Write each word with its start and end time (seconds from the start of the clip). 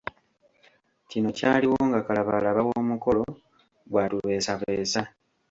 Kino 1.09 1.29
kyaliwo 1.37 1.77
nga 1.87 1.99
kalabaalaba 2.05 2.61
w'omukolo 2.67 3.23
bwatubeesabeesa. 3.89 5.01